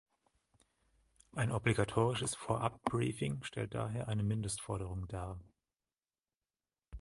Ein 1.35 1.51
obligatorisches 1.51 2.33
Vorabbriefing 2.33 3.43
stellt 3.43 3.75
daher 3.75 4.07
eine 4.07 4.23
Mindestforderung 4.23 5.07
dar. 5.07 5.39